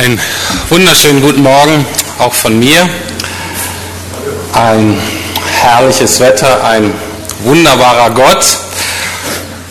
[0.00, 0.18] Einen
[0.70, 1.84] wunderschönen guten Morgen
[2.18, 2.88] auch von mir.
[4.54, 4.96] Ein
[5.60, 6.94] herrliches Wetter, ein
[7.44, 8.46] wunderbarer Gott.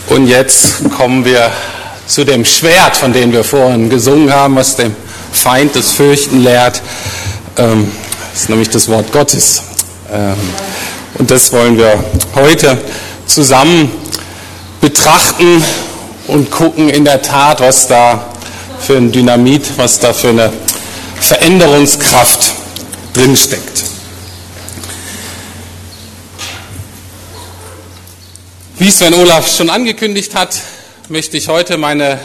[0.06, 1.50] Und jetzt kommen wir
[2.06, 4.94] zu dem Schwert, von dem wir vorhin gesungen haben, was dem
[5.32, 6.80] Feind das Fürchten lehrt.
[7.56, 7.90] Ähm,
[8.32, 9.64] das ist nämlich das Wort Gottes.
[10.12, 10.36] Ähm,
[11.14, 12.04] und das wollen wir
[12.36, 12.78] heute
[13.26, 13.90] zusammen
[14.80, 15.64] betrachten
[16.28, 18.29] und gucken in der Tat, was da
[18.80, 20.52] für ein Dynamit, was da für eine
[21.20, 22.54] Veränderungskraft
[23.12, 23.84] drinsteckt.
[28.78, 30.58] Wie Sven Olaf schon angekündigt hat,
[31.08, 32.18] möchte ich heute meine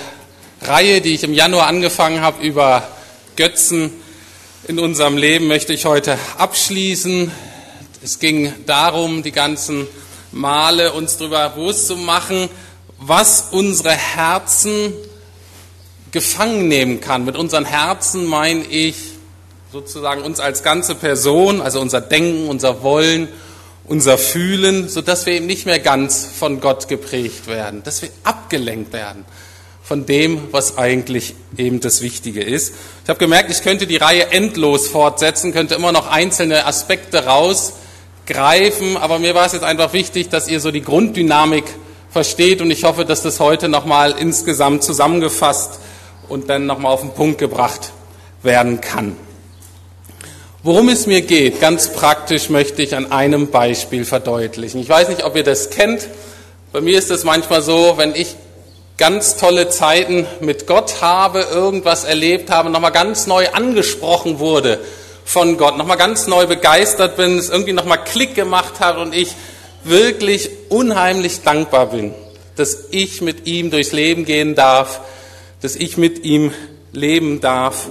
[0.61, 2.87] Reihe, die ich im Januar angefangen habe, über
[3.35, 3.91] Götzen
[4.67, 7.29] in unserem Leben, möchte ich heute abschließen.
[8.01, 9.87] Es ging darum, die ganzen
[10.31, 12.49] Male uns darüber bewusst zu machen,
[12.99, 14.93] was unsere Herzen
[16.15, 17.25] gefangen nehmen kann.
[17.25, 18.95] Mit unseren Herzen meine ich
[19.73, 23.27] sozusagen uns als ganze Person, also unser Denken, unser Wollen,
[23.83, 28.93] unser Fühlen, sodass wir eben nicht mehr ganz von Gott geprägt werden, dass wir abgelenkt
[28.93, 29.25] werden
[29.83, 32.73] von dem, was eigentlich eben das Wichtige ist.
[33.03, 38.95] Ich habe gemerkt, ich könnte die Reihe endlos fortsetzen, könnte immer noch einzelne Aspekte rausgreifen,
[38.95, 41.65] aber mir war es jetzt einfach wichtig, dass ihr so die Grunddynamik
[42.09, 45.81] versteht und ich hoffe, dass das heute nochmal insgesamt zusammengefasst
[46.29, 47.91] und dann nochmal auf den Punkt gebracht
[48.43, 49.15] werden kann.
[50.63, 54.81] Worum es mir geht, ganz praktisch möchte ich an einem Beispiel verdeutlichen.
[54.81, 56.07] Ich weiß nicht, ob ihr das kennt.
[56.71, 58.35] Bei mir ist es manchmal so, wenn ich
[58.97, 64.79] ganz tolle Zeiten mit Gott habe, irgendwas erlebt habe, nochmal ganz neu angesprochen wurde
[65.25, 69.35] von Gott, nochmal ganz neu begeistert bin, es irgendwie nochmal Klick gemacht hat und ich
[69.83, 72.13] wirklich unheimlich dankbar bin,
[72.55, 75.01] dass ich mit ihm durchs Leben gehen darf,
[75.65, 76.53] dass ich mit ihm
[76.93, 77.87] leben darf.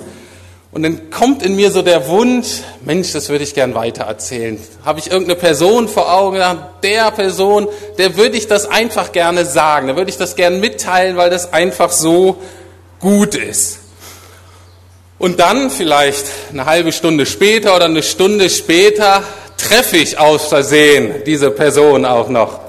[0.71, 4.61] Und dann kommt in mir so der Wunsch, Mensch, das würde ich gern weitererzählen.
[4.85, 6.41] Habe ich irgendeine Person vor Augen,
[6.85, 7.67] der Person,
[7.99, 11.53] der würde ich das einfach gerne sagen, da würde ich das gern mitteilen, weil das
[11.53, 12.37] einfach so
[13.01, 13.81] gut ist.
[15.19, 19.25] Und dann vielleicht eine halbe Stunde später oder eine Stunde später
[19.57, 22.61] treffe ich aus Versehen diese Person auch noch.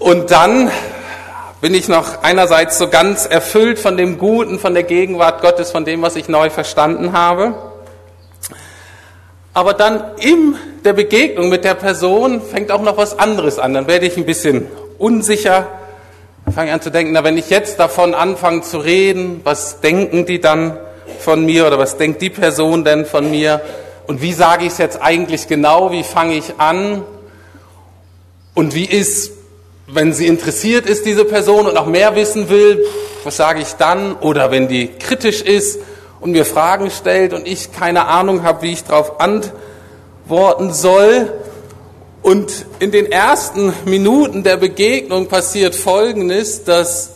[0.00, 0.72] Und dann
[1.60, 5.84] bin ich noch einerseits so ganz erfüllt von dem Guten, von der Gegenwart Gottes, von
[5.84, 7.54] dem, was ich neu verstanden habe.
[9.54, 10.54] Aber dann in
[10.84, 13.74] der Begegnung mit der Person fängt auch noch was anderes an.
[13.74, 15.66] Dann werde ich ein bisschen unsicher,
[16.54, 20.40] fange an zu denken, na, wenn ich jetzt davon anfange zu reden, was denken die
[20.40, 20.78] dann
[21.18, 23.60] von mir oder was denkt die Person denn von mir?
[24.06, 25.90] Und wie sage ich es jetzt eigentlich genau?
[25.90, 27.02] Wie fange ich an?
[28.54, 29.37] Und wie ist
[29.90, 32.84] wenn sie interessiert ist, diese Person, und noch mehr wissen will,
[33.24, 34.16] was sage ich dann?
[34.16, 35.80] Oder wenn die kritisch ist
[36.20, 41.32] und mir Fragen stellt und ich keine Ahnung habe, wie ich darauf antworten soll.
[42.22, 47.12] Und in den ersten Minuten der Begegnung passiert Folgendes, dass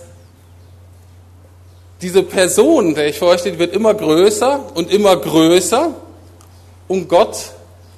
[2.00, 5.94] diese Person, der ich vorstehe, wird immer größer und immer größer
[6.88, 7.36] und Gott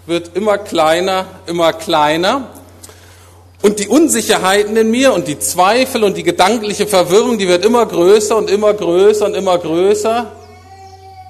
[0.06, 2.48] wird immer kleiner, immer kleiner.
[3.64, 7.86] Und die Unsicherheiten in mir und die Zweifel und die gedankliche Verwirrung, die wird immer
[7.86, 10.30] größer und immer größer und immer größer.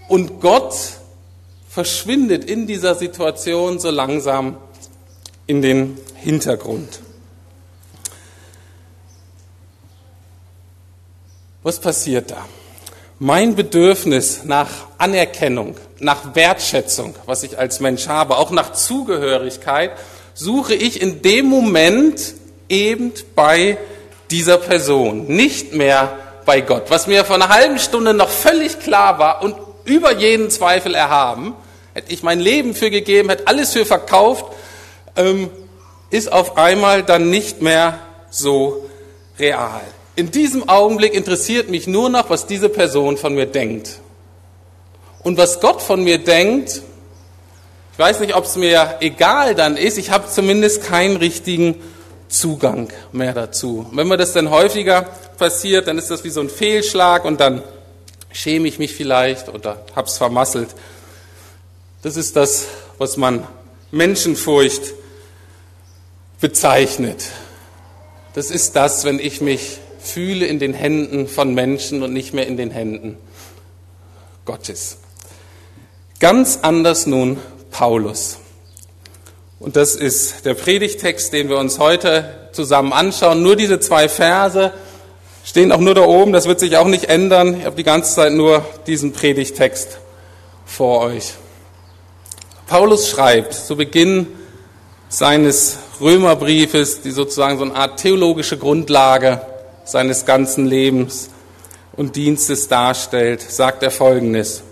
[0.09, 0.75] Und Gott
[1.69, 4.56] verschwindet in dieser Situation so langsam
[5.47, 6.99] in den Hintergrund.
[11.62, 12.44] Was passiert da?
[13.21, 19.93] Mein Bedürfnis nach Anerkennung, nach Wertschätzung, was ich als Mensch habe, auch nach Zugehörigkeit,
[20.34, 22.34] suche ich in dem Moment
[22.69, 23.78] eben bei
[24.31, 26.84] dieser Person, nicht mehr bei Gott.
[26.89, 31.55] Was mir vor einer halben Stunde noch völlig klar war und über jeden Zweifel erhaben,
[31.94, 34.47] hätte ich mein Leben für gegeben, hätte alles für verkauft,
[35.17, 35.50] ähm,
[36.11, 37.99] ist auf einmal dann nicht mehr
[38.31, 38.88] so
[39.38, 39.81] real.
[40.17, 44.00] In diesem Augenblick interessiert mich nur noch, was diese Person von mir denkt.
[45.23, 46.82] Und was Gott von mir denkt,
[47.94, 51.81] ich weiß nicht, ob es mir egal dann ist, ich habe zumindest keinen richtigen
[52.26, 53.87] Zugang mehr dazu.
[53.93, 55.02] Wenn mir das dann häufiger
[55.38, 57.62] passiert, dann ist das wie so ein Fehlschlag und dann
[58.32, 60.70] schäme ich mich vielleicht oder hab's vermasselt.
[62.02, 62.67] Das ist das,
[62.99, 63.46] was man
[63.93, 64.82] Menschenfurcht
[66.41, 67.31] bezeichnet.
[68.35, 72.49] Das ist das, wenn ich mich fühle in den Händen von Menschen und nicht mehr
[72.49, 73.17] in den Händen
[74.44, 74.96] Gottes.
[76.19, 77.38] Ganz anders nun
[77.75, 78.38] Paulus.
[79.59, 83.43] Und das ist der Predigtext, den wir uns heute zusammen anschauen.
[83.43, 84.73] Nur diese zwei Verse.
[85.44, 87.59] Stehen auch nur da oben, das wird sich auch nicht ändern.
[87.59, 89.99] Ich habe die ganze Zeit nur diesen Predigtext
[90.65, 91.35] vor euch.
[92.67, 94.29] Paulus schreibt zu Beginn
[95.09, 99.43] seines Römerbriefes, die sozusagen so eine Art theologische Grundlage
[99.85, 101.29] seines ganzen Lebens
[101.93, 104.62] und Dienstes darstellt, sagt er Folgendes.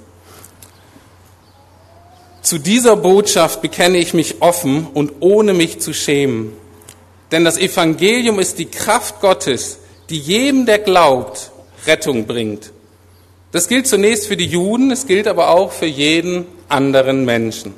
[2.42, 6.52] Zu dieser Botschaft bekenne ich mich offen und ohne mich zu schämen.
[7.30, 9.78] Denn das Evangelium ist die Kraft Gottes,
[10.10, 11.52] die jedem, der glaubt,
[11.86, 12.72] Rettung bringt.
[13.52, 17.74] Das gilt zunächst für die Juden, es gilt aber auch für jeden anderen Menschen.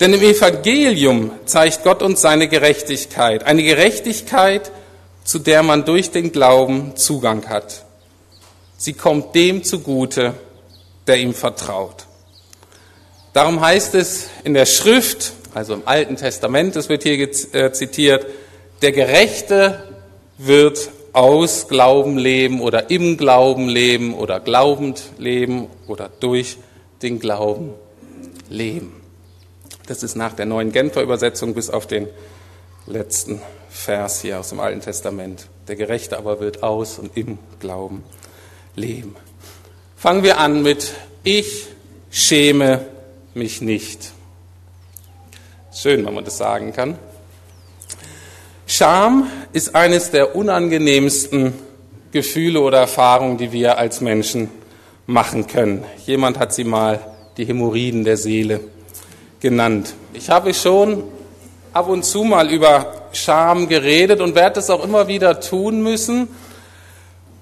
[0.00, 4.72] Denn im Evangelium zeigt Gott uns seine Gerechtigkeit, eine Gerechtigkeit,
[5.22, 7.84] zu der man durch den Glauben Zugang hat.
[8.76, 10.34] Sie kommt dem zugute,
[11.06, 12.03] der ihm vertraut.
[13.34, 17.18] Darum heißt es in der Schrift, also im Alten Testament, das wird hier
[17.52, 18.26] äh, zitiert,
[18.80, 19.82] der Gerechte
[20.38, 26.58] wird aus Glauben leben oder im Glauben leben oder glaubend leben oder durch
[27.02, 27.74] den Glauben
[28.48, 29.00] leben.
[29.88, 32.06] Das ist nach der neuen Genfer Übersetzung bis auf den
[32.86, 35.48] letzten Vers hier aus dem Alten Testament.
[35.66, 38.04] Der Gerechte aber wird aus und im Glauben
[38.76, 39.16] leben.
[39.96, 40.92] Fangen wir an mit
[41.24, 41.66] Ich
[42.12, 42.93] schäme
[43.34, 44.12] mich nicht.
[45.72, 46.98] Schön, wenn man das sagen kann.
[48.66, 51.52] Scham ist eines der unangenehmsten
[52.12, 54.50] Gefühle oder Erfahrungen, die wir als Menschen
[55.06, 55.84] machen können.
[56.06, 57.00] Jemand hat sie mal
[57.36, 58.60] die Hämorrhoiden der Seele
[59.40, 59.94] genannt.
[60.12, 61.02] Ich habe schon
[61.72, 66.28] ab und zu mal über Scham geredet und werde es auch immer wieder tun müssen,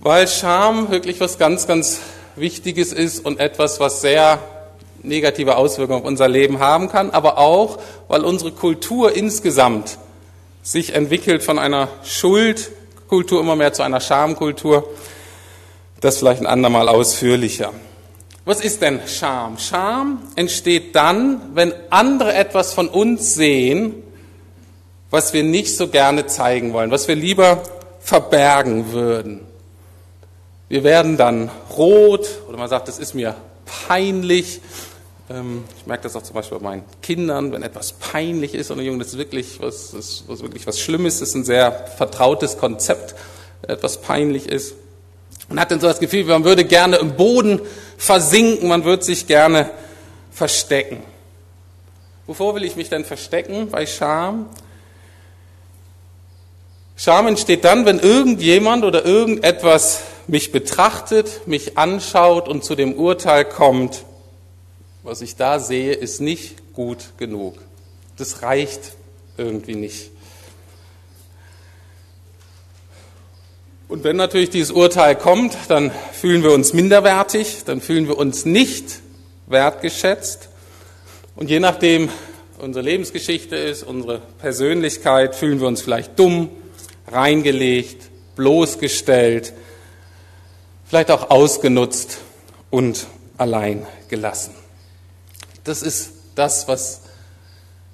[0.00, 2.00] weil Scham wirklich was ganz, ganz
[2.34, 4.38] Wichtiges ist und etwas, was sehr
[5.02, 7.78] negative Auswirkungen auf unser Leben haben kann, aber auch,
[8.08, 9.98] weil unsere Kultur insgesamt
[10.62, 14.88] sich entwickelt von einer Schuldkultur immer mehr zu einer Schamkultur.
[16.00, 17.72] Das vielleicht ein andermal ausführlicher.
[18.44, 19.58] Was ist denn Scham?
[19.58, 23.94] Scham entsteht dann, wenn andere etwas von uns sehen,
[25.10, 27.62] was wir nicht so gerne zeigen wollen, was wir lieber
[28.00, 29.40] verbergen würden.
[30.68, 33.36] Wir werden dann rot oder man sagt, das ist mir
[33.86, 34.60] peinlich
[35.28, 38.84] ich merke das auch zum Beispiel bei meinen Kindern, wenn etwas peinlich ist und ein
[38.84, 42.58] Junge, das ist wirklich was, das ist wirklich was Schlimmes, das ist ein sehr vertrautes
[42.58, 43.14] Konzept,
[43.62, 44.74] etwas peinlich ist.
[45.48, 47.60] Man hat dann so das Gefühl, man würde gerne im Boden
[47.96, 49.70] versinken, man würde sich gerne
[50.30, 51.02] verstecken.
[52.26, 54.48] Wovor will ich mich denn verstecken bei Scham?
[56.96, 63.44] Scham entsteht dann, wenn irgendjemand oder irgendetwas mich betrachtet, mich anschaut und zu dem Urteil
[63.44, 64.04] kommt,
[65.02, 67.56] was ich da sehe, ist nicht gut genug.
[68.16, 68.92] Das reicht
[69.36, 70.10] irgendwie nicht.
[73.88, 78.46] Und wenn natürlich dieses Urteil kommt, dann fühlen wir uns minderwertig, dann fühlen wir uns
[78.46, 79.00] nicht
[79.46, 80.48] wertgeschätzt.
[81.36, 82.08] Und je nachdem
[82.58, 86.48] unsere Lebensgeschichte ist, unsere Persönlichkeit, fühlen wir uns vielleicht dumm,
[87.08, 89.52] reingelegt, bloßgestellt,
[90.86, 92.18] vielleicht auch ausgenutzt
[92.70, 93.06] und
[93.36, 94.61] allein gelassen.
[95.64, 97.02] Das ist das, was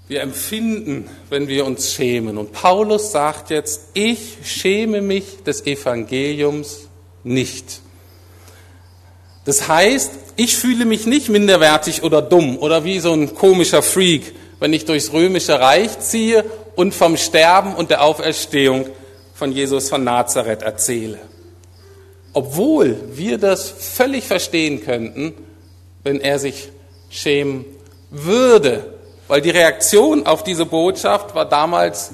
[0.09, 2.39] wir empfinden, wenn wir uns schämen.
[2.39, 6.89] Und Paulus sagt jetzt, ich schäme mich des Evangeliums
[7.25, 7.81] nicht.
[9.45, 14.35] Das heißt, ich fühle mich nicht minderwertig oder dumm oder wie so ein komischer Freak,
[14.61, 16.45] wenn ich durchs römische Reich ziehe
[16.75, 18.87] und vom Sterben und der Auferstehung
[19.35, 21.19] von Jesus von Nazareth erzähle.
[22.33, 25.35] Obwohl wir das völlig verstehen könnten,
[26.03, 26.69] wenn er sich
[27.11, 27.65] schämen
[28.11, 28.95] würde.
[29.29, 32.13] Weil die Reaktion auf diese Botschaft war damals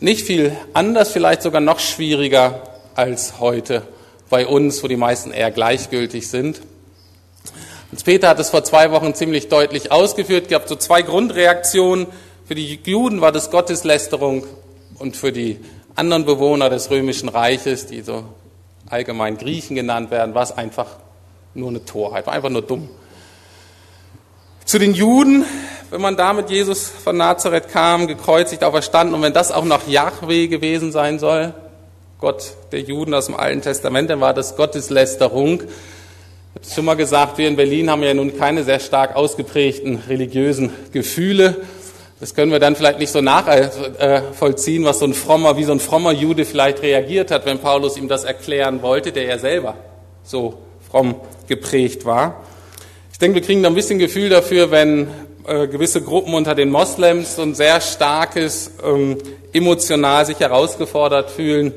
[0.00, 2.62] nicht viel anders, vielleicht sogar noch schwieriger
[2.94, 3.82] als heute
[4.30, 6.60] bei uns, wo die meisten eher gleichgültig sind.
[7.92, 10.48] Und Peter hat es vor zwei Wochen ziemlich deutlich ausgeführt.
[10.48, 12.06] Gab so zwei Grundreaktionen.
[12.46, 14.46] Für die Juden war das Gotteslästerung
[14.98, 15.58] und für die
[15.94, 18.24] anderen Bewohner des römischen Reiches, die so
[18.88, 20.86] allgemein Griechen genannt werden, war es einfach
[21.54, 22.88] nur eine Torheit, war einfach nur dumm.
[24.66, 25.44] Zu den Juden,
[25.92, 29.86] wenn man da mit Jesus von Nazareth kam, gekreuzigt, auferstanden, und wenn das auch noch
[29.86, 31.54] Yahweh gewesen sein soll,
[32.18, 35.62] Gott der Juden aus dem Alten Testament, dann war das Gotteslästerung.
[35.62, 40.02] Ich habe schon mal gesagt, wir in Berlin haben ja nun keine sehr stark ausgeprägten
[40.08, 41.58] religiösen Gefühle.
[42.18, 45.80] Das können wir dann vielleicht nicht so nachvollziehen, was so ein frommer, wie so ein
[45.80, 49.76] frommer Jude vielleicht reagiert hat, wenn Paulus ihm das erklären wollte, der ja selber
[50.24, 50.54] so
[50.90, 51.14] fromm
[51.46, 52.42] geprägt war.
[53.16, 55.08] Ich denke, wir kriegen da ein bisschen Gefühl dafür, wenn
[55.46, 59.16] äh, gewisse Gruppen unter den Moslems so ein sehr starkes, ähm,
[59.54, 61.72] emotional sich herausgefordert fühlen,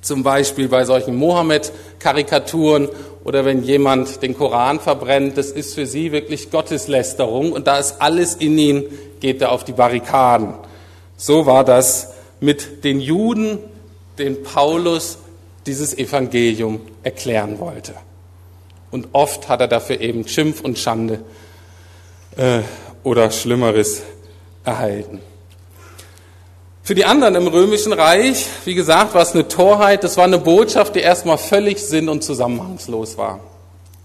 [0.00, 2.88] Zum Beispiel bei solchen Mohammed-Karikaturen
[3.24, 8.00] oder wenn jemand den Koran verbrennt, das ist für sie wirklich Gotteslästerung und da ist
[8.00, 8.84] alles in ihnen,
[9.20, 10.54] geht er auf die Barrikaden.
[11.18, 13.58] So war das mit den Juden,
[14.18, 15.18] den Paulus
[15.66, 17.92] dieses Evangelium erklären wollte.
[18.94, 21.18] Und oft hat er dafür eben Schimpf und Schande
[22.36, 22.60] äh,
[23.02, 24.02] oder Schlimmeres
[24.64, 25.18] erhalten.
[26.84, 30.38] Für die anderen im Römischen Reich, wie gesagt, war es eine Torheit, das war eine
[30.38, 33.40] Botschaft, die erstmal völlig sinn- und zusammenhangslos war.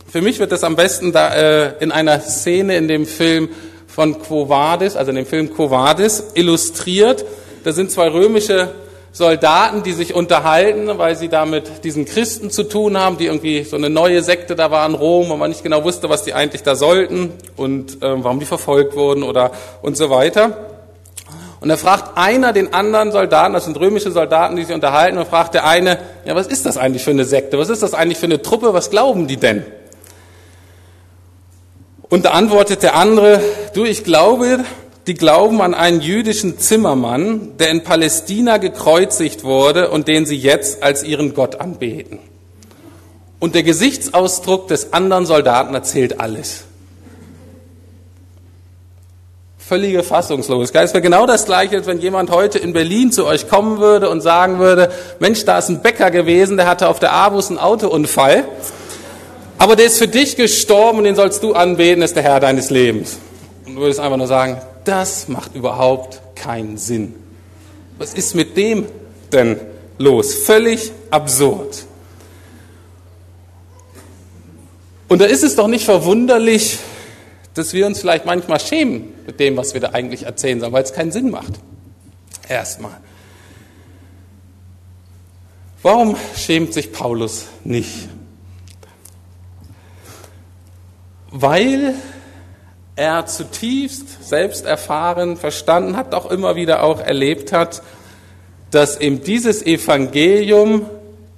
[0.08, 3.50] Für mich wird das am besten da, äh, in einer Szene in dem Film
[3.86, 7.26] von Quo Vadis, also in dem Film Quo Vadis, illustriert.
[7.64, 8.74] Da sind zwei römische
[9.12, 13.64] Soldaten, die sich unterhalten, weil sie da mit diesen Christen zu tun haben, die irgendwie
[13.64, 16.34] so eine neue Sekte da war in Rom und man nicht genau wusste, was die
[16.34, 19.52] eigentlich da sollten und äh, warum die verfolgt wurden oder
[19.82, 20.58] und so weiter.
[21.60, 25.28] Und da fragt einer den anderen Soldaten, das sind römische Soldaten, die sich unterhalten, und
[25.28, 27.58] fragt der eine, ja, was ist das eigentlich für eine Sekte?
[27.58, 28.74] Was ist das eigentlich für eine Truppe?
[28.74, 29.66] Was glauben die denn?
[32.10, 33.42] Und da antwortet der andere,
[33.74, 34.64] du, ich glaube,
[35.10, 40.84] die glauben an einen jüdischen Zimmermann, der in Palästina gekreuzigt wurde und den sie jetzt
[40.84, 42.20] als ihren Gott anbeten.
[43.40, 46.66] Und der Gesichtsausdruck des anderen Soldaten erzählt alles
[49.58, 50.86] völlige Fassungslosigkeit.
[50.86, 54.10] Es wäre genau das Gleiche, als wenn jemand heute in Berlin zu euch kommen würde
[54.10, 57.60] und sagen würde, Mensch, da ist ein Bäcker gewesen, der hatte auf der Abus einen
[57.60, 58.46] Autounfall,
[59.60, 62.72] aber der ist für dich gestorben und den sollst du anbeten, ist der Herr deines
[62.72, 63.20] Lebens.
[63.68, 67.14] Und du würdest einfach nur sagen, das macht überhaupt keinen Sinn.
[68.00, 68.88] Was ist mit dem
[69.32, 69.60] denn
[70.00, 70.34] los?
[70.34, 71.86] Völlig absurd.
[75.08, 76.80] Und da ist es doch nicht verwunderlich,
[77.54, 80.84] dass wir uns vielleicht manchmal schämen mit dem, was wir da eigentlich erzählen sollen, weil
[80.84, 81.54] es keinen Sinn macht.
[82.48, 82.98] Erstmal.
[85.84, 88.10] Warum schämt sich Paulus nicht?
[91.30, 91.94] Weil
[93.00, 97.82] er zutiefst selbst erfahren, verstanden hat, auch immer wieder auch erlebt hat,
[98.72, 100.86] dass eben dieses Evangelium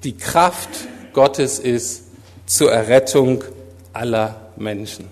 [0.04, 0.70] die Kraft
[1.14, 2.06] Gottes ist
[2.48, 3.44] zur Errettung
[3.94, 5.06] aller Menschen.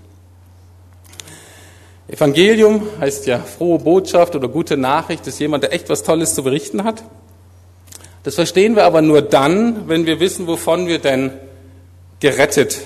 [2.07, 6.43] Evangelium heißt ja frohe Botschaft oder gute Nachricht, ist jemand, der echt was Tolles zu
[6.43, 7.03] berichten hat.
[8.23, 11.31] Das verstehen wir aber nur dann, wenn wir wissen, wovon wir denn
[12.19, 12.79] gerettet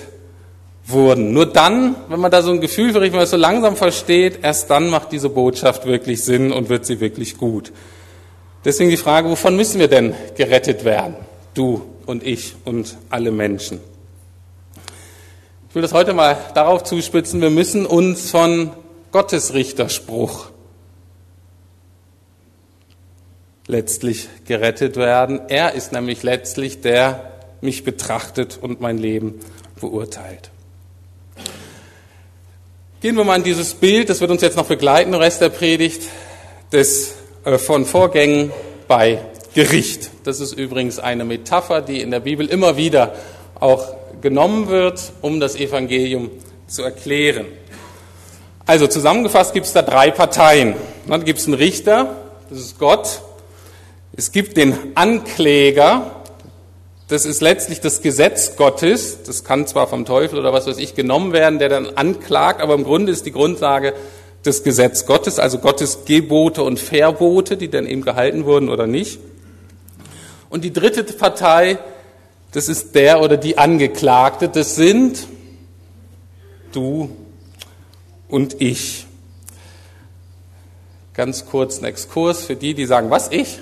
[0.86, 1.32] wurden.
[1.32, 4.40] Nur dann, wenn man da so ein Gefühl für wenn man es so langsam versteht,
[4.42, 7.72] erst dann macht diese Botschaft wirklich Sinn und wird sie wirklich gut.
[8.64, 11.16] Deswegen die Frage, wovon müssen wir denn gerettet werden?
[11.54, 13.80] Du und ich und alle Menschen.
[15.68, 18.70] Ich will das heute mal darauf zuspitzen, wir müssen uns von
[19.10, 20.50] Gottes Richterspruch
[23.66, 25.40] letztlich gerettet werden.
[25.48, 29.40] Er ist nämlich letztlich der mich betrachtet und mein Leben
[29.80, 30.50] beurteilt.
[33.04, 35.50] Gehen wir mal in dieses Bild, das wird uns jetzt noch begleiten, der Rest der
[35.50, 36.04] Predigt,
[36.72, 38.50] des, äh, von Vorgängen
[38.88, 39.20] bei
[39.54, 40.08] Gericht.
[40.24, 43.14] Das ist übrigens eine Metapher, die in der Bibel immer wieder
[43.60, 46.30] auch genommen wird, um das Evangelium
[46.66, 47.44] zu erklären.
[48.64, 50.74] Also zusammengefasst gibt es da drei Parteien.
[51.06, 52.16] Dann gibt es einen Richter,
[52.48, 53.20] das ist Gott.
[54.16, 56.13] Es gibt den Ankläger,
[57.08, 59.22] das ist letztlich das Gesetz Gottes.
[59.24, 62.74] Das kann zwar vom Teufel oder was weiß ich genommen werden, der dann anklagt, aber
[62.74, 63.94] im Grunde ist die Grundlage
[64.42, 69.18] das Gesetz Gottes, also Gottes Gebote und Verbote, die dann eben gehalten wurden oder nicht.
[70.50, 71.78] Und die dritte Partei,
[72.52, 75.26] das ist der oder die Angeklagte, das sind
[76.72, 77.10] du
[78.28, 79.06] und ich.
[81.14, 83.60] Ganz kurz ein Exkurs für die, die sagen, was ich?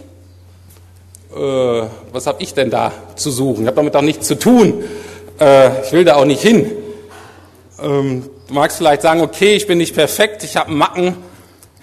[1.34, 3.62] Äh, was habe ich denn da zu suchen?
[3.62, 4.84] Ich habe damit auch nichts zu tun.
[5.40, 6.70] Äh, ich will da auch nicht hin.
[7.82, 11.16] Ähm, du magst vielleicht sagen, okay, ich bin nicht perfekt, ich habe Macken,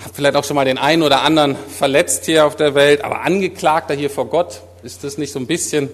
[0.03, 3.22] habe vielleicht auch schon mal den einen oder anderen verletzt hier auf der Welt, aber
[3.22, 5.89] Angeklagter hier vor Gott, ist das nicht so ein bisschen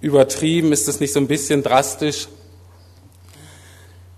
[0.00, 0.72] übertrieben?
[0.72, 2.28] Ist das nicht so ein bisschen drastisch?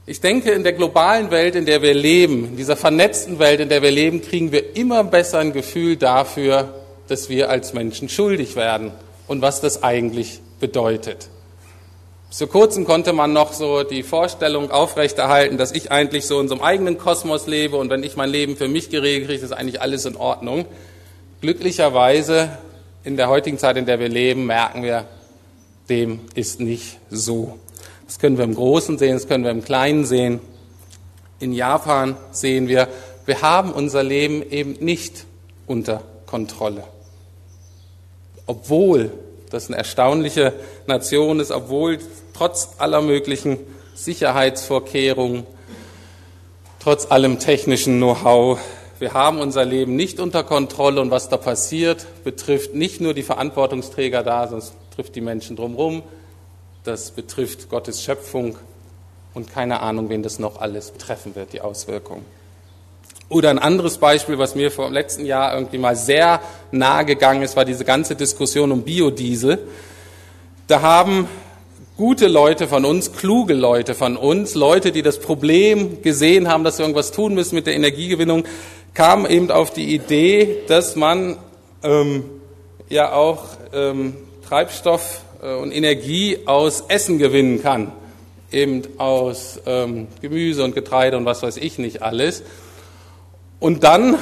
[0.04, 3.68] Ich denke, in der globalen Welt, in der wir leben, in dieser vernetzten Welt, in
[3.68, 8.56] der wir leben, kriegen wir immer besser ein Gefühl dafür, dass wir als Menschen schuldig
[8.56, 8.92] werden
[9.26, 11.28] und was das eigentlich bedeutet.
[12.28, 16.54] Bis kurzem konnte man noch so die Vorstellung aufrechterhalten, dass ich eigentlich so in so
[16.54, 19.80] einem eigenen Kosmos lebe und wenn ich mein Leben für mich geregelt kriege, ist eigentlich
[19.80, 20.66] alles in Ordnung.
[21.40, 22.50] Glücklicherweise
[23.04, 25.06] in der heutigen Zeit, in der wir leben, merken wir,
[25.88, 27.58] dem ist nicht so.
[28.06, 30.40] Das können wir im Großen sehen, das können wir im Kleinen sehen.
[31.38, 32.88] In Japan sehen wir,
[33.24, 35.24] wir haben unser Leben eben nicht
[35.66, 36.84] unter Kontrolle.
[38.46, 39.10] Obwohl
[39.50, 40.52] das eine erstaunliche
[40.86, 41.98] Nation ist, obwohl
[42.34, 43.58] trotz aller möglichen
[43.94, 45.46] Sicherheitsvorkehrungen,
[46.80, 48.58] trotz allem technischen Know-how,
[48.98, 53.22] wir haben unser Leben nicht unter Kontrolle und was da passiert, betrifft nicht nur die
[53.22, 56.02] Verantwortungsträger da, sondern es betrifft die Menschen drumherum,
[56.84, 58.56] das betrifft Gottes Schöpfung
[59.34, 62.24] und keine Ahnung, wen das noch alles betreffen wird, die Auswirkungen.
[63.28, 66.40] Oder ein anderes Beispiel, was mir vor dem letzten Jahr irgendwie mal sehr
[66.70, 69.58] nahe gegangen ist, war diese ganze Diskussion um Biodiesel.
[70.68, 71.28] Da haben
[71.96, 76.78] gute Leute von uns, kluge Leute von uns, Leute, die das Problem gesehen haben, dass
[76.78, 78.44] wir irgendwas tun müssen mit der Energiegewinnung,
[78.94, 81.36] kamen eben auf die Idee, dass man
[81.82, 82.24] ähm,
[82.88, 84.14] ja auch ähm,
[84.48, 87.92] Treibstoff äh, und Energie aus Essen gewinnen kann,
[88.52, 92.42] eben aus ähm, Gemüse und Getreide und was weiß ich nicht alles.
[93.58, 94.18] Und dann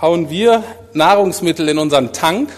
[0.00, 2.50] hauen wir Nahrungsmittel in unseren Tank.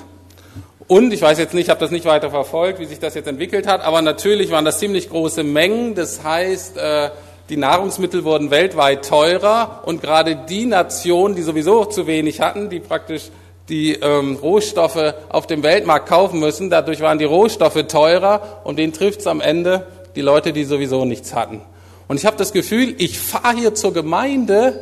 [0.86, 3.26] Und ich weiß jetzt nicht, ich habe das nicht weiter verfolgt, wie sich das jetzt
[3.26, 5.96] entwickelt hat, aber natürlich waren das ziemlich große Mengen.
[5.96, 7.10] Das heißt, äh,
[7.48, 12.78] die Nahrungsmittel wurden weltweit teurer und gerade die Nationen, die sowieso zu wenig hatten, die
[12.78, 13.30] praktisch
[13.68, 18.92] die ähm, Rohstoffe auf dem Weltmarkt kaufen müssen, dadurch waren die Rohstoffe teurer und den
[18.92, 21.62] trifft es am Ende die Leute, die sowieso nichts hatten.
[22.06, 24.78] Und ich habe das Gefühl, ich fahre hier zur Gemeinde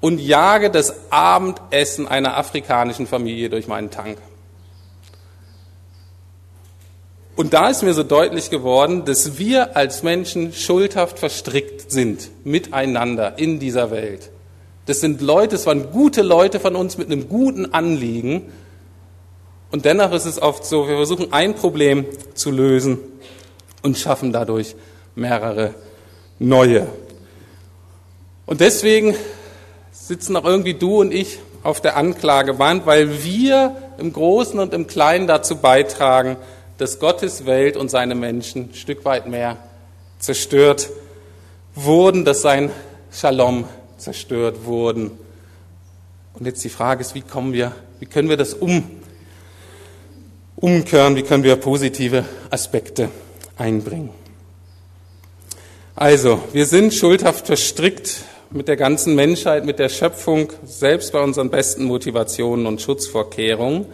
[0.00, 4.18] und jage das Abendessen einer afrikanischen Familie durch meinen Tank.
[7.38, 13.38] Und da ist mir so deutlich geworden, dass wir als Menschen schuldhaft verstrickt sind miteinander
[13.38, 14.30] in dieser Welt.
[14.86, 18.50] Das sind Leute, es waren gute Leute von uns mit einem guten Anliegen.
[19.70, 22.98] Und dennoch ist es oft so, wir versuchen ein Problem zu lösen
[23.82, 24.74] und schaffen dadurch
[25.14, 25.74] mehrere
[26.38, 26.88] neue.
[28.46, 29.14] Und deswegen
[30.08, 34.86] sitzen auch irgendwie du und ich auf der Anklageband, weil wir im Großen und im
[34.86, 36.38] Kleinen dazu beitragen,
[36.78, 39.58] dass Gottes Welt und seine Menschen ein Stück weit mehr
[40.18, 40.88] zerstört
[41.74, 42.70] wurden, dass sein
[43.12, 43.64] Shalom
[43.98, 45.10] zerstört wurden.
[46.32, 48.90] Und jetzt die Frage ist, wie kommen wir, wie können wir das um,
[50.56, 53.10] umkehren, wie können wir positive Aspekte
[53.58, 54.08] einbringen?
[55.94, 61.50] Also, wir sind schuldhaft verstrickt mit der ganzen Menschheit, mit der Schöpfung, selbst bei unseren
[61.50, 63.86] besten Motivationen und Schutzvorkehrungen.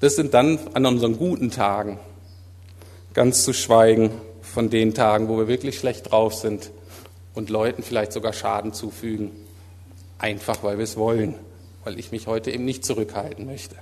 [0.00, 2.00] Das sind dann an unseren guten Tagen,
[3.14, 4.10] ganz zu schweigen
[4.42, 6.70] von den Tagen, wo wir wirklich schlecht drauf sind
[7.34, 9.30] und Leuten vielleicht sogar Schaden zufügen,
[10.18, 11.36] einfach weil wir es wollen,
[11.84, 13.76] weil ich mich heute eben nicht zurückhalten möchte.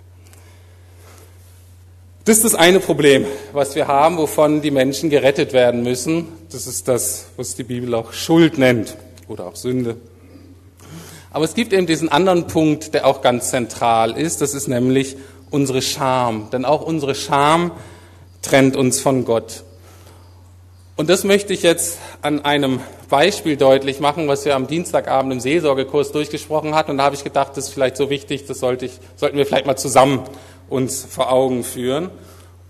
[2.25, 6.29] Das ist das eine Problem, was wir haben, wovon die Menschen gerettet werden müssen.
[6.53, 9.97] Das ist das, was die Bibel auch Schuld nennt oder auch Sünde.
[11.33, 14.41] Aber es gibt eben diesen anderen Punkt, der auch ganz zentral ist.
[14.41, 15.17] Das ist nämlich
[15.51, 16.49] unsere Scham.
[16.53, 17.73] Denn auch unsere Scham
[18.41, 19.65] trennt uns von Gott.
[20.95, 25.41] Und das möchte ich jetzt an einem Beispiel deutlich machen, was wir am Dienstagabend im
[25.41, 26.93] Seelsorgekurs durchgesprochen hatten.
[26.93, 29.45] Und da habe ich gedacht, das ist vielleicht so wichtig, das sollte ich, sollten wir
[29.45, 30.23] vielleicht mal zusammen
[30.73, 32.11] uns vor Augen führen.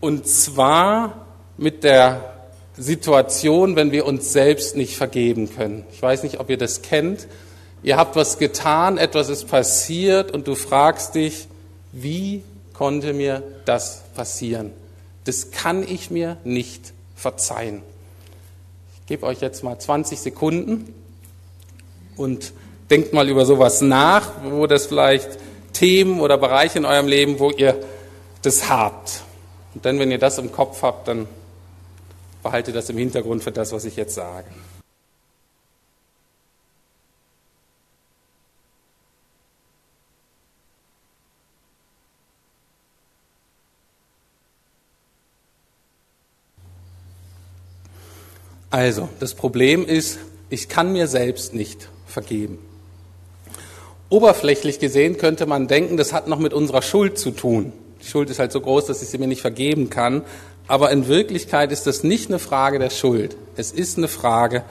[0.00, 2.32] Und zwar mit der
[2.76, 5.84] Situation, wenn wir uns selbst nicht vergeben können.
[5.92, 7.28] Ich weiß nicht, ob ihr das kennt.
[7.82, 11.48] Ihr habt was getan, etwas ist passiert und du fragst dich,
[11.92, 14.72] wie konnte mir das passieren?
[15.24, 17.82] Das kann ich mir nicht verzeihen.
[19.00, 20.94] Ich gebe euch jetzt mal 20 Sekunden
[22.16, 22.52] und
[22.90, 25.38] denkt mal über sowas nach, wo das vielleicht
[25.72, 27.76] Themen oder Bereiche in eurem Leben, wo ihr
[28.42, 29.22] das habt.
[29.74, 31.26] Und dann, wenn ihr das im Kopf habt, dann
[32.42, 34.46] behaltet das im Hintergrund für das, was ich jetzt sage.
[48.70, 52.58] Also, das Problem ist, ich kann mir selbst nicht vergeben.
[54.08, 57.74] Oberflächlich gesehen könnte man denken, das hat noch mit unserer Schuld zu tun.
[58.02, 60.22] Die Schuld ist halt so groß, dass ich sie mir nicht vergeben kann.
[60.66, 63.36] Aber in Wirklichkeit ist das nicht eine Frage der Schuld.
[63.56, 64.64] Es ist eine Frage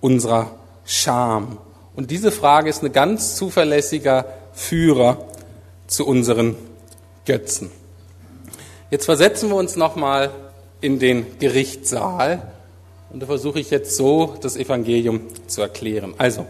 [0.00, 0.52] unserer
[0.84, 1.58] Scham.
[1.96, 5.24] Und diese Frage ist ein ganz zuverlässiger Führer
[5.86, 6.56] zu unseren
[7.24, 7.70] Götzen.
[8.90, 10.30] Jetzt versetzen wir uns nochmal
[10.80, 12.42] in den Gerichtssaal
[13.10, 16.14] und da versuche ich jetzt so das Evangelium zu erklären.
[16.18, 16.46] Also,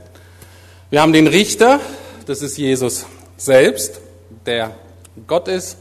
[0.90, 1.78] wir haben den Richter,
[2.26, 4.00] das ist Jesus selbst,
[4.46, 4.74] der
[5.26, 5.76] Gott ist.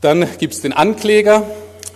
[0.00, 1.44] Dann gibt es den Ankläger,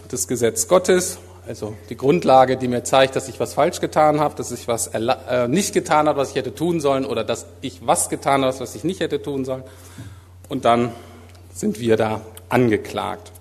[0.09, 4.35] das Gesetz Gottes, also die Grundlage, die mir zeigt, dass ich was falsch getan habe,
[4.35, 7.87] dass ich was äh, nicht getan habe, was ich hätte tun sollen, oder dass ich
[7.87, 9.62] was getan habe, was ich nicht hätte tun sollen.
[10.49, 10.93] Und dann
[11.55, 13.33] sind wir da angeklagt.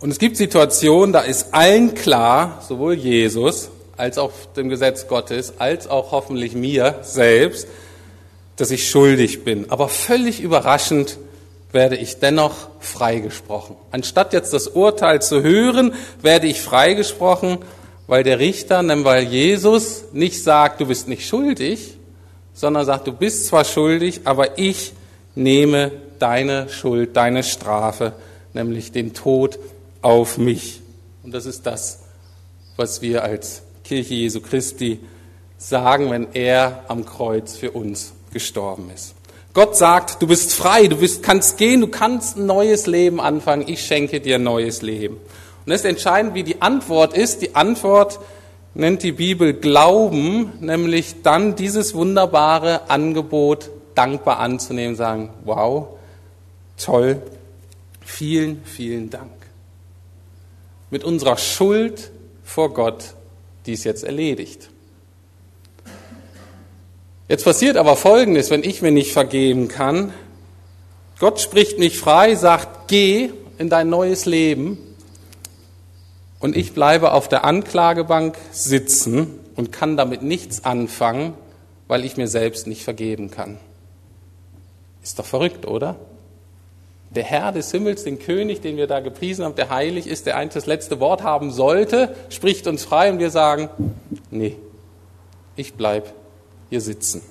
[0.00, 5.54] Und es gibt Situationen, da ist allen klar, sowohl Jesus als auch dem Gesetz Gottes,
[5.58, 7.66] als auch hoffentlich mir selbst,
[8.56, 9.70] dass ich schuldig bin.
[9.70, 11.18] Aber völlig überraschend
[11.76, 13.76] werde ich dennoch freigesprochen.
[13.90, 17.58] Anstatt jetzt das Urteil zu hören, werde ich freigesprochen,
[18.06, 21.98] weil der Richter, nämlich weil Jesus nicht sagt, du bist nicht schuldig,
[22.54, 24.94] sondern sagt, du bist zwar schuldig, aber ich
[25.34, 28.14] nehme deine Schuld, deine Strafe,
[28.54, 29.58] nämlich den Tod
[30.00, 30.80] auf mich.
[31.22, 32.00] Und das ist das,
[32.76, 35.00] was wir als Kirche Jesu Christi
[35.58, 39.15] sagen, wenn er am Kreuz für uns gestorben ist.
[39.56, 43.64] Gott sagt, du bist frei, du bist, kannst gehen, du kannst ein neues Leben anfangen,
[43.66, 45.14] ich schenke dir ein neues Leben.
[45.16, 47.40] Und das ist entscheidend, wie die Antwort ist.
[47.40, 48.20] Die Antwort
[48.74, 55.88] nennt die Bibel Glauben, nämlich dann dieses wunderbare Angebot dankbar anzunehmen, sagen, wow,
[56.76, 57.22] toll,
[58.04, 59.32] vielen, vielen Dank.
[60.90, 62.10] Mit unserer Schuld
[62.44, 63.14] vor Gott,
[63.64, 64.68] die ist jetzt erledigt.
[67.28, 70.12] Jetzt passiert aber Folgendes, wenn ich mir nicht vergeben kann.
[71.18, 74.78] Gott spricht mich frei, sagt, geh in dein neues Leben
[76.38, 81.34] und ich bleibe auf der Anklagebank sitzen und kann damit nichts anfangen,
[81.88, 83.58] weil ich mir selbst nicht vergeben kann.
[85.02, 85.96] Ist doch verrückt, oder?
[87.10, 90.36] Der Herr des Himmels, den König, den wir da gepriesen haben, der heilig ist, der
[90.36, 93.68] eigentlich das letzte Wort haben sollte, spricht uns frei und wir sagen,
[94.30, 94.54] nee,
[95.56, 96.12] ich bleib
[96.70, 97.22] hier sitzen.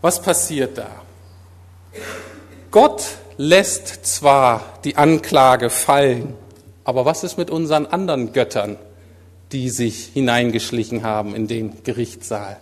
[0.00, 0.88] Was passiert da?
[2.70, 3.04] Gott
[3.36, 6.34] lässt zwar die Anklage fallen,
[6.84, 8.76] aber was ist mit unseren anderen Göttern,
[9.52, 12.58] die sich hineingeschlichen haben in den Gerichtssaal?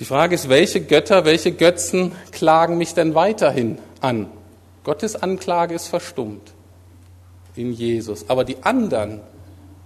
[0.00, 4.30] Die Frage ist, welche Götter, welche Götzen klagen mich denn weiterhin an?
[4.84, 6.52] Gottes Anklage ist verstummt
[7.56, 8.30] in Jesus.
[8.30, 9.20] Aber die anderen,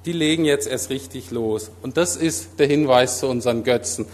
[0.04, 1.70] die legen jetzt erst richtig los.
[1.82, 4.06] Und das ist der Hinweis zu unseren Götzen.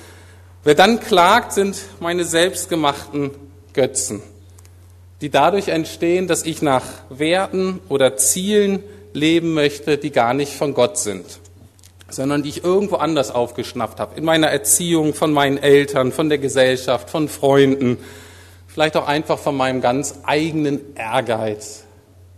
[0.65, 3.31] Wer dann klagt, sind meine selbstgemachten
[3.73, 4.23] Götzen,
[5.21, 10.75] die dadurch entstehen, dass ich nach Werten oder Zielen leben möchte, die gar nicht von
[10.75, 11.25] Gott sind
[12.09, 16.39] sondern die ich irgendwo anders aufgeschnappt habe, in meiner Erziehung, von meinen Eltern, von der
[16.39, 17.99] Gesellschaft, von Freunden,
[18.67, 21.85] vielleicht auch einfach von meinem ganz eigenen Ehrgeiz,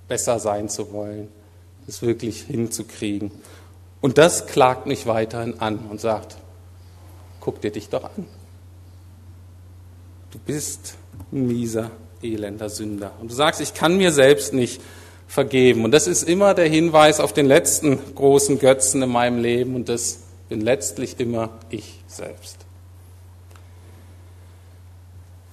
[0.09, 1.29] besser sein zu wollen,
[1.91, 3.33] es wirklich hinzukriegen.
[4.01, 6.37] Und das klagt mich weiterhin an und sagt,
[7.41, 8.27] guck dir dich doch an.
[10.31, 10.95] Du bist
[11.33, 11.91] ein mieser,
[12.23, 13.13] elender Sünder.
[13.21, 14.81] Und du sagst, ich kann mir selbst nicht
[15.27, 15.85] vergeben.
[15.85, 19.89] Und das ist immer der Hinweis auf den letzten großen Götzen in meinem Leben und
[19.89, 22.57] das bin letztlich immer ich selbst.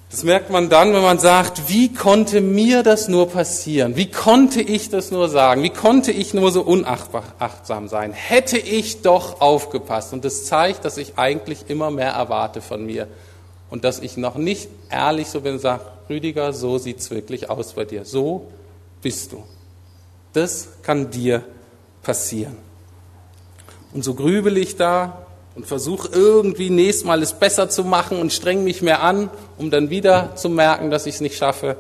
[0.09, 3.97] Das merkt man dann, wenn man sagt, wie konnte mir das nur passieren?
[3.97, 5.63] Wie konnte ich das nur sagen?
[5.63, 8.13] Wie konnte ich nur so unachtsam sein?
[8.13, 10.13] Hätte ich doch aufgepasst.
[10.13, 13.07] Und das zeigt, dass ich eigentlich immer mehr erwarte von mir.
[13.69, 17.73] Und dass ich noch nicht ehrlich so bin und sage, Rüdiger, so sieht's wirklich aus
[17.73, 18.05] bei dir.
[18.05, 18.47] So
[19.01, 19.43] bist du.
[20.31, 21.43] Das kann dir
[22.01, 22.55] passieren.
[23.93, 25.26] Und so grübel ich da
[25.57, 29.71] und versuche irgendwie nächstes Mal es besser zu machen und streng mich mehr an, um
[29.71, 31.77] dann wieder zu merken, dass ich es nicht schaffe.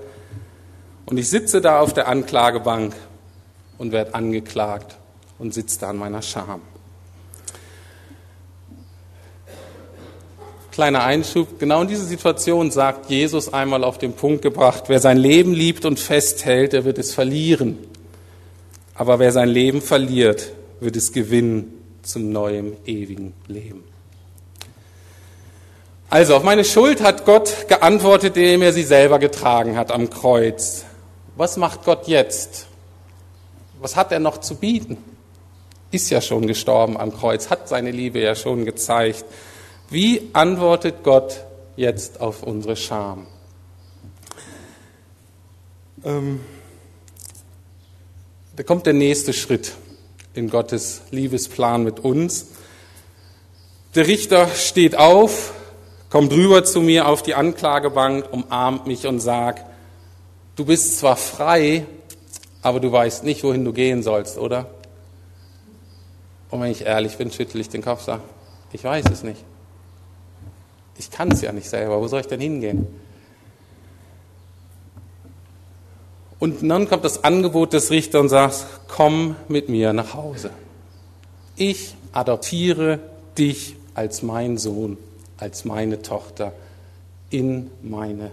[1.05, 2.95] Und ich sitze da auf der Anklagebank
[3.77, 4.97] und werde angeklagt
[5.37, 6.61] und sitze da an meiner Scham.
[10.71, 15.17] Kleiner Einschub, genau in diese Situation sagt Jesus einmal auf den Punkt gebracht, wer sein
[15.17, 17.77] Leben liebt und festhält, der wird es verlieren.
[18.95, 21.76] Aber wer sein Leben verliert, wird es gewinnen
[22.07, 23.83] zum neuen, ewigen Leben.
[26.09, 30.85] Also, auf meine Schuld hat Gott geantwortet, indem er sie selber getragen hat am Kreuz.
[31.35, 32.67] Was macht Gott jetzt?
[33.79, 34.97] Was hat er noch zu bieten?
[35.91, 39.25] Ist ja schon gestorben am Kreuz, hat seine Liebe ja schon gezeigt.
[39.89, 41.43] Wie antwortet Gott
[41.75, 43.27] jetzt auf unsere Scham?
[46.03, 46.39] Ähm
[48.55, 49.73] da kommt der nächste Schritt
[50.37, 52.47] in Gottes Liebesplan mit uns.
[53.95, 55.53] Der Richter steht auf,
[56.09, 59.65] kommt rüber zu mir auf die Anklagebank, umarmt mich und sagt,
[60.55, 61.85] du bist zwar frei,
[62.61, 64.69] aber du weißt nicht, wohin du gehen sollst, oder?
[66.49, 68.21] Und wenn ich ehrlich bin, schüttel ich den Kopf, sage,
[68.71, 69.43] ich weiß es nicht.
[70.97, 72.87] Ich kann es ja nicht selber, wo soll ich denn hingehen?
[76.39, 80.51] Und dann kommt das Angebot des Richters und sagt, komm mit mir nach Hause.
[81.55, 82.99] Ich adoptiere
[83.37, 84.97] dich als mein Sohn,
[85.37, 86.53] als meine Tochter
[87.31, 88.31] in meine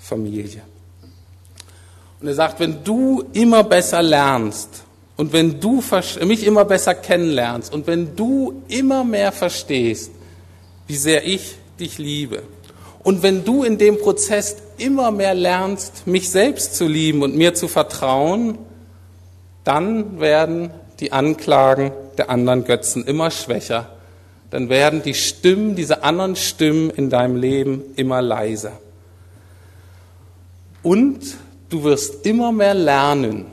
[0.00, 0.62] Familie.
[2.20, 4.82] Und er sagt, wenn du immer besser lernst
[5.16, 5.82] und wenn du
[6.24, 10.10] mich immer besser kennenlernst und wenn du immer mehr verstehst,
[10.86, 12.42] wie sehr ich dich liebe
[13.02, 17.54] und wenn du in dem Prozess immer mehr lernst, mich selbst zu lieben und mir
[17.54, 18.58] zu vertrauen,
[19.64, 23.88] dann werden die Anklagen der anderen Götzen immer schwächer.
[24.50, 28.72] Dann werden die Stimmen, diese anderen Stimmen in deinem Leben immer leiser.
[30.82, 31.18] Und
[31.68, 33.46] du wirst immer mehr lernen,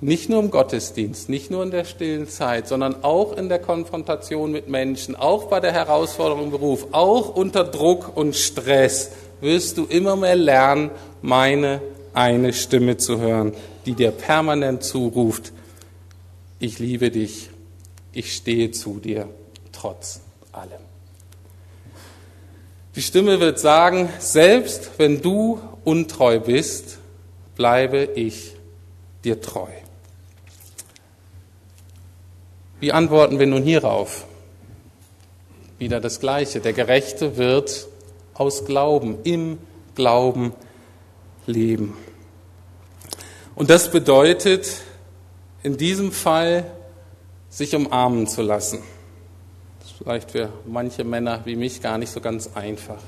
[0.00, 4.52] nicht nur im Gottesdienst, nicht nur in der stillen Zeit, sondern auch in der Konfrontation
[4.52, 9.84] mit Menschen, auch bei der Herausforderung im Beruf, auch unter Druck und Stress wirst du
[9.84, 10.90] immer mehr lernen,
[11.22, 11.80] meine
[12.12, 13.54] eine Stimme zu hören,
[13.86, 15.52] die dir permanent zuruft,
[16.58, 17.50] ich liebe dich,
[18.12, 19.28] ich stehe zu dir,
[19.72, 20.20] trotz
[20.52, 20.82] allem.
[22.96, 26.98] Die Stimme wird sagen, selbst wenn du untreu bist,
[27.56, 28.52] bleibe ich
[29.24, 29.68] dir treu.
[32.80, 34.26] Wie antworten wir nun hierauf?
[35.78, 36.60] Wieder das Gleiche.
[36.60, 37.86] Der Gerechte wird
[38.40, 39.58] aus Glauben, im
[39.94, 40.54] Glauben
[41.46, 41.94] leben.
[43.54, 44.80] Und das bedeutet
[45.62, 46.64] in diesem Fall,
[47.50, 48.78] sich umarmen zu lassen.
[49.80, 53.02] Das ist vielleicht für manche Männer wie mich gar nicht so ganz einfach.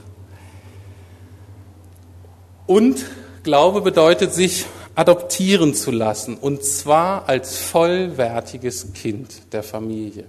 [2.67, 3.03] Und
[3.43, 10.27] Glaube bedeutet, sich adoptieren zu lassen, und zwar als vollwertiges Kind der Familie.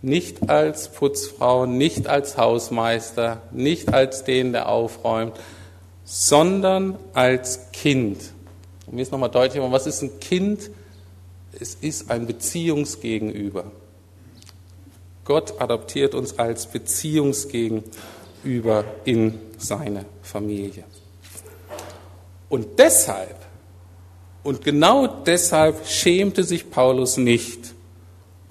[0.00, 5.34] Nicht als Putzfrau, nicht als Hausmeister, nicht als den, der aufräumt,
[6.04, 8.32] sondern als Kind.
[8.86, 10.70] Und mir ist nochmal deutlich, was ist ein Kind?
[11.58, 13.64] Es ist ein Beziehungsgegenüber.
[15.24, 20.84] Gott adoptiert uns als Beziehungsgegenüber in seine Familie.
[22.48, 23.48] Und deshalb
[24.48, 27.74] und genau deshalb schämte sich Paulus nicht.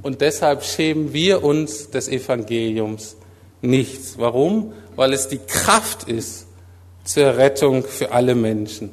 [0.07, 3.17] Und deshalb schämen wir uns des Evangeliums
[3.61, 4.17] nichts.
[4.17, 4.71] Warum?
[4.95, 6.47] Weil es die Kraft ist
[7.03, 8.89] zur Rettung für alle Menschen.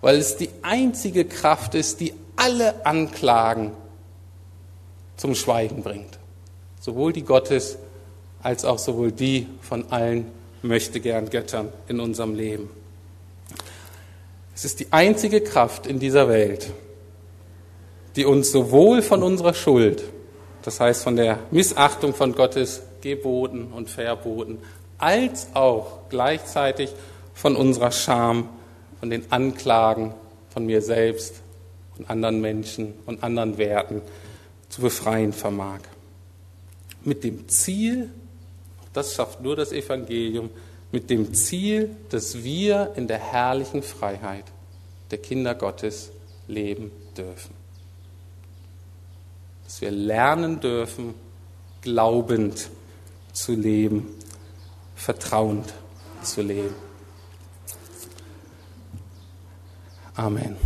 [0.00, 3.70] Weil es die einzige Kraft ist, die alle Anklagen
[5.16, 6.18] zum Schweigen bringt.
[6.80, 7.78] Sowohl die Gottes
[8.42, 10.26] als auch sowohl die von allen
[10.62, 12.70] möchte gern Göttern in unserem Leben.
[14.56, 16.72] Es ist die einzige Kraft in dieser Welt,
[18.16, 20.02] die uns sowohl von unserer Schuld,
[20.62, 24.58] das heißt von der Missachtung von Gottes Geboten und Verboten,
[24.98, 26.90] als auch gleichzeitig
[27.34, 28.48] von unserer Scham,
[28.98, 30.12] von den Anklagen
[30.50, 31.36] von mir selbst
[31.96, 34.02] und anderen Menschen und anderen Werten
[34.68, 35.80] zu befreien vermag.
[37.02, 38.10] Mit dem Ziel,
[38.92, 40.50] das schafft nur das Evangelium,
[40.92, 44.44] mit dem Ziel, dass wir in der herrlichen Freiheit
[45.10, 46.10] der Kinder Gottes
[46.46, 47.59] leben dürfen.
[49.70, 51.14] Dass wir lernen dürfen,
[51.80, 52.70] glaubend
[53.32, 54.08] zu leben,
[54.96, 55.72] vertrauend
[56.24, 56.74] zu leben.
[60.16, 60.56] Amen.